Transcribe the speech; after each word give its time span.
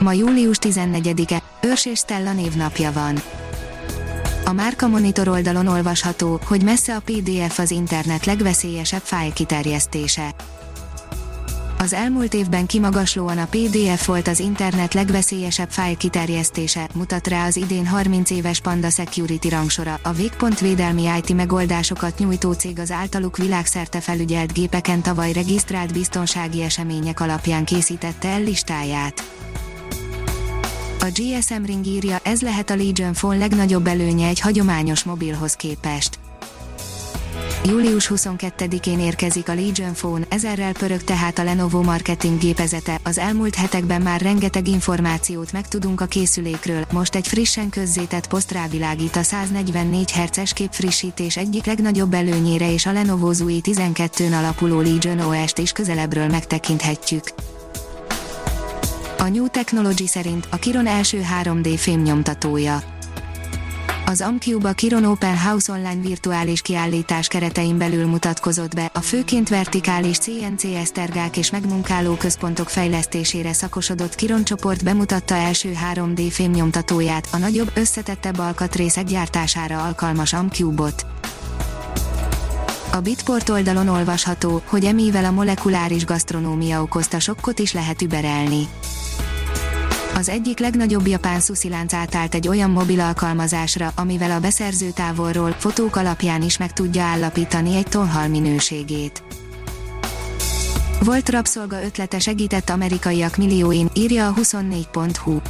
Ma 0.00 0.12
július 0.12 0.56
14-e, 0.60 1.42
Őrs 1.60 1.86
és 1.86 1.98
Stella 1.98 2.32
névnapja 2.32 2.92
van. 2.92 3.22
A 4.44 4.52
Márka 4.52 4.88
Monitor 4.88 5.28
oldalon 5.28 5.66
olvasható, 5.66 6.40
hogy 6.44 6.62
messze 6.62 6.94
a 6.94 7.02
PDF 7.04 7.58
az 7.58 7.70
internet 7.70 8.26
legveszélyesebb 8.26 9.02
fájl 9.02 9.32
kiterjesztése. 9.32 10.34
Az 11.82 11.92
elmúlt 11.92 12.34
évben 12.34 12.66
kimagaslóan 12.66 13.38
a 13.38 13.46
PDF 13.50 14.06
volt 14.06 14.28
az 14.28 14.40
internet 14.40 14.94
legveszélyesebb 14.94 15.70
fájl 15.70 15.96
kiterjesztése, 15.96 16.88
mutat 16.94 17.26
rá 17.26 17.46
az 17.46 17.56
idén 17.56 17.86
30 17.86 18.30
éves 18.30 18.60
Panda 18.60 18.90
Security 18.90 19.48
rangsora. 19.48 19.98
A 20.02 20.12
Végpont 20.12 20.60
védelmi 20.60 21.02
IT 21.18 21.34
megoldásokat 21.34 22.18
nyújtó 22.18 22.52
cég 22.52 22.78
az 22.78 22.90
általuk 22.90 23.36
világszerte 23.36 24.00
felügyelt 24.00 24.52
gépeken 24.52 25.02
tavaly 25.02 25.32
regisztrált 25.32 25.92
biztonsági 25.92 26.62
események 26.62 27.20
alapján 27.20 27.64
készítette 27.64 28.28
el 28.28 28.42
listáját. 28.42 29.22
A 31.04 31.10
GSM 31.14 31.64
Ring 31.64 31.86
írja, 31.86 32.18
ez 32.22 32.40
lehet 32.40 32.70
a 32.70 32.76
Legion 32.76 33.12
Phone 33.12 33.36
legnagyobb 33.36 33.86
előnye 33.86 34.26
egy 34.26 34.40
hagyományos 34.40 35.02
mobilhoz 35.02 35.54
képest. 35.54 36.18
Július 37.64 38.10
22-én 38.14 39.00
érkezik 39.00 39.48
a 39.48 39.54
Legion 39.54 39.92
Phone, 39.92 40.26
ezerrel 40.28 40.72
pörög 40.72 41.04
tehát 41.04 41.38
a 41.38 41.44
Lenovo 41.44 41.82
marketing 41.82 42.38
gépezete, 42.38 43.00
az 43.02 43.18
elmúlt 43.18 43.54
hetekben 43.54 44.02
már 44.02 44.20
rengeteg 44.20 44.68
információt 44.68 45.52
megtudunk 45.52 46.00
a 46.00 46.06
készülékről, 46.06 46.84
most 46.92 47.14
egy 47.14 47.26
frissen 47.26 47.68
közzétett 47.68 48.28
poszt 48.28 48.52
rávilágít 48.52 49.16
a 49.16 49.22
144 49.22 50.12
Hz 50.12 50.52
képfrissítés 50.52 51.36
egyik 51.36 51.64
legnagyobb 51.64 52.14
előnyére 52.14 52.72
és 52.72 52.86
a 52.86 52.92
Lenovo 52.92 53.32
Zui 53.32 53.60
12-n 53.64 54.38
alapuló 54.38 54.80
Legion 54.80 55.20
OS-t 55.20 55.58
is 55.58 55.72
közelebbről 55.72 56.28
megtekinthetjük. 56.28 57.24
A 59.22 59.28
New 59.28 59.46
Technology 59.46 60.06
szerint 60.06 60.46
a 60.50 60.56
Kiron 60.56 60.86
első 60.86 61.22
3D 61.42 61.74
fémnyomtatója. 61.76 62.82
Az 64.06 64.20
Amcube 64.20 64.68
a 64.68 64.72
Kiron 64.72 65.04
Open 65.04 65.38
House 65.38 65.72
online 65.72 66.00
virtuális 66.00 66.62
kiállítás 66.62 67.28
keretein 67.28 67.78
belül 67.78 68.06
mutatkozott 68.06 68.74
be, 68.74 68.90
a 68.94 69.00
főként 69.00 69.48
vertikális 69.48 70.18
CNC 70.18 70.64
esztergák 70.64 71.36
és 71.36 71.50
megmunkáló 71.50 72.14
központok 72.14 72.68
fejlesztésére 72.68 73.52
szakosodott 73.52 74.14
Kiron 74.14 74.44
csoport 74.44 74.84
bemutatta 74.84 75.34
első 75.34 75.72
3D 75.94 76.28
fémnyomtatóját, 76.30 77.28
a 77.32 77.36
nagyobb, 77.36 77.70
összetettebb 77.74 78.38
alkatrészek 78.38 79.04
gyártására 79.04 79.84
alkalmas 79.84 80.32
Amcube-ot. 80.32 81.06
A 82.92 83.00
Bitport 83.00 83.48
oldalon 83.48 83.88
olvasható, 83.88 84.62
hogy 84.66 84.84
emivel 84.84 85.24
a 85.24 85.30
molekuláris 85.30 86.04
gasztronómia 86.04 86.82
okozta 86.82 87.20
sokkot 87.20 87.58
is 87.58 87.72
lehet 87.72 88.02
überelni. 88.02 88.68
Az 90.14 90.28
egyik 90.28 90.58
legnagyobb 90.58 91.06
japán 91.06 91.40
szuszilánc 91.40 91.92
átállt 91.92 92.34
egy 92.34 92.48
olyan 92.48 92.70
mobil 92.70 93.00
alkalmazásra, 93.00 93.92
amivel 93.96 94.30
a 94.30 94.40
beszerző 94.40 94.90
távolról, 94.90 95.56
fotók 95.58 95.96
alapján 95.96 96.42
is 96.42 96.58
meg 96.58 96.72
tudja 96.72 97.02
állapítani 97.02 97.76
egy 97.76 97.86
tonhal 97.86 98.28
minőségét. 98.28 99.22
Volt 101.04 101.28
rabszolga 101.28 101.82
ötlete 101.82 102.18
segített 102.18 102.70
amerikaiak 102.70 103.36
millióin, 103.36 103.90
írja 103.94 104.28
a 104.28 104.34
24.hu. 104.34 105.40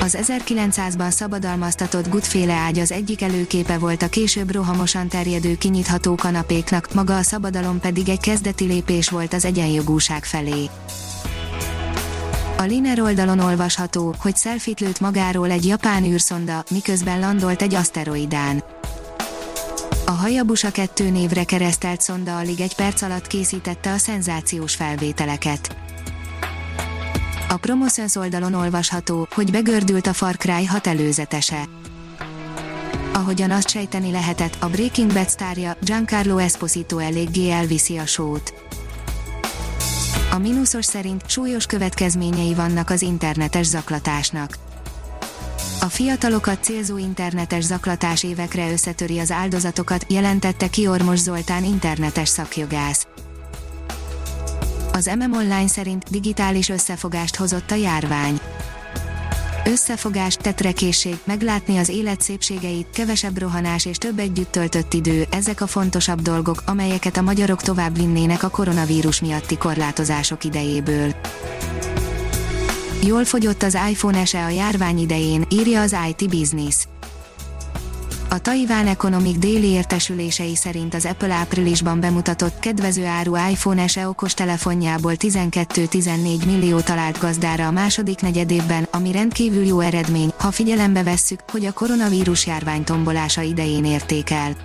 Az 0.00 0.18
1900-ban 0.22 1.10
szabadalmaztatott 1.10 2.08
gutféle 2.08 2.54
ágy 2.54 2.78
az 2.78 2.92
egyik 2.92 3.22
előképe 3.22 3.78
volt 3.78 4.02
a 4.02 4.08
később 4.08 4.54
rohamosan 4.54 5.08
terjedő 5.08 5.56
kinyitható 5.56 6.14
kanapéknak, 6.14 6.94
maga 6.94 7.16
a 7.16 7.22
szabadalom 7.22 7.80
pedig 7.80 8.08
egy 8.08 8.20
kezdeti 8.20 8.64
lépés 8.64 9.08
volt 9.08 9.34
az 9.34 9.44
egyenjogúság 9.44 10.24
felé. 10.24 10.68
A 12.58 12.62
Liner 12.62 13.00
oldalon 13.00 13.38
olvasható, 13.38 14.14
hogy 14.18 14.36
szelfit 14.36 14.80
lőtt 14.80 15.00
magáról 15.00 15.50
egy 15.50 15.66
japán 15.66 16.04
űrszonda, 16.04 16.64
miközben 16.70 17.20
landolt 17.20 17.62
egy 17.62 17.74
aszteroidán. 17.74 18.64
A 20.06 20.10
Hayabusa 20.10 20.70
2 20.70 21.10
névre 21.10 21.44
keresztelt 21.44 22.00
szonda 22.00 22.36
alig 22.36 22.60
egy 22.60 22.74
perc 22.74 23.02
alatt 23.02 23.26
készítette 23.26 23.92
a 23.92 23.98
szenzációs 23.98 24.74
felvételeket. 24.74 25.76
A 27.48 27.56
Promotions 27.56 28.16
oldalon 28.16 28.54
olvasható, 28.54 29.28
hogy 29.34 29.50
begördült 29.50 30.06
a 30.06 30.12
Far 30.12 30.36
Cry 30.36 30.64
6 30.64 30.86
előzetese. 30.86 31.68
Ahogyan 33.12 33.50
azt 33.50 33.68
sejteni 33.68 34.10
lehetett, 34.10 34.56
a 34.60 34.68
Breaking 34.68 35.12
Bad 35.12 35.28
sztárja, 35.28 35.76
Giancarlo 35.80 36.38
Esposito 36.38 36.98
eléggé 36.98 37.50
elviszi 37.50 37.96
a 37.96 38.06
sót. 38.06 38.54
A 40.30 40.38
mínuszos 40.38 40.84
szerint 40.84 41.30
súlyos 41.30 41.66
következményei 41.66 42.54
vannak 42.54 42.90
az 42.90 43.02
internetes 43.02 43.66
zaklatásnak. 43.66 44.58
A 45.80 45.86
fiatalokat 45.86 46.62
célzó 46.62 46.98
internetes 46.98 47.64
zaklatás 47.64 48.22
évekre 48.22 48.70
összetöri 48.70 49.18
az 49.18 49.30
áldozatokat, 49.30 50.04
jelentette 50.08 50.68
ki 50.68 50.88
Ormos 50.88 51.18
Zoltán 51.18 51.64
internetes 51.64 52.28
szakjogász. 52.28 53.06
Az 54.92 55.10
MM 55.18 55.32
Online 55.32 55.68
szerint 55.68 56.10
digitális 56.10 56.68
összefogást 56.68 57.36
hozott 57.36 57.70
a 57.70 57.74
járvány 57.74 58.40
összefogás, 59.66 60.36
tetrekészség, 60.36 61.16
meglátni 61.24 61.78
az 61.78 61.88
élet 61.88 62.20
szépségeit, 62.20 62.86
kevesebb 62.92 63.38
rohanás 63.38 63.86
és 63.86 63.96
több 63.96 64.18
együtt 64.18 64.50
töltött 64.50 64.94
idő, 64.94 65.26
ezek 65.30 65.60
a 65.60 65.66
fontosabb 65.66 66.20
dolgok, 66.20 66.62
amelyeket 66.66 67.16
a 67.16 67.22
magyarok 67.22 67.62
tovább 67.62 67.96
vinnének 67.96 68.42
a 68.42 68.48
koronavírus 68.48 69.20
miatti 69.20 69.56
korlátozások 69.56 70.44
idejéből. 70.44 71.14
Jól 73.02 73.24
fogyott 73.24 73.62
az 73.62 73.78
iPhone 73.90 74.24
SE 74.24 74.44
a 74.44 74.48
járvány 74.48 74.98
idején, 74.98 75.44
írja 75.50 75.80
az 75.80 75.96
IT 76.08 76.28
Business. 76.28 76.86
A 78.28 78.38
Taiwan 78.38 78.86
Economic 78.86 79.38
déli 79.38 79.66
értesülései 79.66 80.56
szerint 80.56 80.94
az 80.94 81.04
Apple 81.04 81.34
áprilisban 81.34 82.00
bemutatott 82.00 82.58
kedvező 82.58 83.04
áru 83.04 83.36
iPhone 83.50 83.86
SE 83.86 84.08
okostelefonjából 84.08 85.12
12-14 85.18 86.46
millió 86.46 86.80
talált 86.80 87.18
gazdára 87.18 87.66
a 87.66 87.70
második 87.70 88.20
negyedévben, 88.20 88.88
ami 88.90 89.12
rendkívül 89.12 89.64
jó 89.64 89.80
eredmény, 89.80 90.32
ha 90.38 90.50
figyelembe 90.50 91.02
vesszük, 91.02 91.40
hogy 91.50 91.64
a 91.64 91.72
koronavírus 91.72 92.46
járvány 92.46 92.84
tombolása 92.84 93.42
idején 93.42 93.84
érték 93.84 94.30
el. 94.30 94.56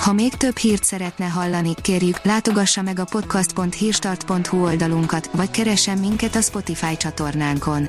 Ha 0.00 0.12
még 0.12 0.34
több 0.34 0.56
hírt 0.56 0.84
szeretne 0.84 1.26
hallani, 1.26 1.74
kérjük, 1.82 2.22
látogassa 2.22 2.82
meg 2.82 2.98
a 2.98 3.04
podcast.hírstart.hu 3.04 4.64
oldalunkat, 4.64 5.30
vagy 5.32 5.50
keressen 5.50 5.98
minket 5.98 6.34
a 6.36 6.40
Spotify 6.40 6.96
csatornánkon 6.96 7.88